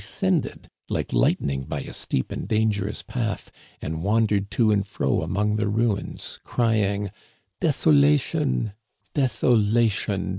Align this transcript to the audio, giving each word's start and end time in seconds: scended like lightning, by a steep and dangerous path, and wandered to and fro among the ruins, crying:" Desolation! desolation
scended 0.03 0.65
like 0.89 1.13
lightning, 1.13 1.61
by 1.63 1.81
a 1.81 1.93
steep 1.93 2.31
and 2.31 2.47
dangerous 2.47 3.03
path, 3.03 3.51
and 3.83 4.01
wandered 4.01 4.49
to 4.49 4.71
and 4.71 4.87
fro 4.87 5.21
among 5.21 5.57
the 5.57 5.67
ruins, 5.67 6.39
crying:" 6.43 7.11
Desolation! 7.61 8.73
desolation 9.13 10.29